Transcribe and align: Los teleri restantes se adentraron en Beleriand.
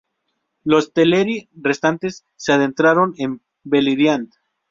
Los 0.63 0.93
teleri 0.93 1.47
restantes 1.61 2.25
se 2.35 2.53
adentraron 2.53 3.13
en 3.19 3.39
Beleriand. 3.63 4.31